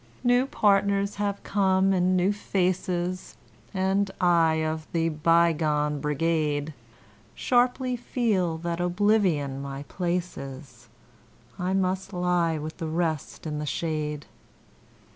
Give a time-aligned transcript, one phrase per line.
[0.23, 3.37] New partners have come and new faces,
[3.71, 6.73] And I, of the bygone brigade,
[7.35, 10.89] Sharply feel that oblivion my place is
[11.59, 14.25] I must lie with the rest in the shade.